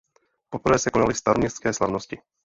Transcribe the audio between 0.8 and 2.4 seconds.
konaly Staroměstské slavnosti.